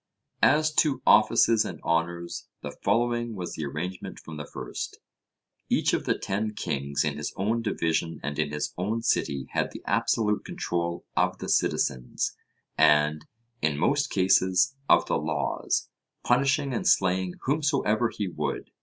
[0.41, 4.97] As to offices and honours, the following was the arrangement from the first.
[5.69, 9.69] Each of the ten kings in his own division and in his own city had
[9.69, 12.35] the absolute control of the citizens,
[12.79, 13.25] and,
[13.61, 15.87] in most cases, of the laws,
[16.23, 18.71] punishing and slaying whomsoever he would.